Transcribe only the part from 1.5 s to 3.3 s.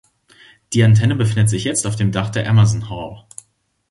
jetzt auf dem Dach der Emerson Hall.